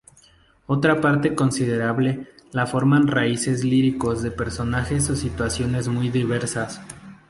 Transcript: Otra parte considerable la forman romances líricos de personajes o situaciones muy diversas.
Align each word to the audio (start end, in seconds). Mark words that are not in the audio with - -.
Otra 0.65 0.99
parte 0.99 1.35
considerable 1.35 2.27
la 2.53 2.65
forman 2.65 3.05
romances 3.07 3.63
líricos 3.63 4.23
de 4.23 4.31
personajes 4.31 5.07
o 5.11 5.15
situaciones 5.15 5.89
muy 5.89 6.09
diversas. 6.09 6.81